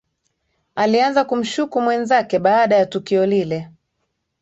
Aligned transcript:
Alianza 0.75 1.23
kumshuku 1.23 1.81
mwenzake 1.81 2.39
baada 2.39 2.75
ya 2.75 2.85
tukio 2.85 3.25
lile 3.25 3.69